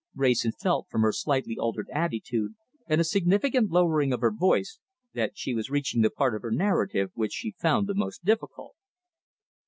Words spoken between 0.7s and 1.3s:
from her